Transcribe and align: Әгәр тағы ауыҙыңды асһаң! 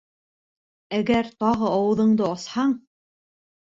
Әгәр 0.99 1.29
тағы 1.43 1.69
ауыҙыңды 1.75 2.27
асһаң! 2.31 2.77